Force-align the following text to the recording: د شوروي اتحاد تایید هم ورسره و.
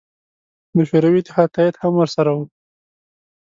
د 0.75 0.77
شوروي 0.89 1.21
اتحاد 1.23 1.49
تایید 1.55 1.75
هم 1.81 1.93
ورسره 1.97 2.31
و. 2.35 2.39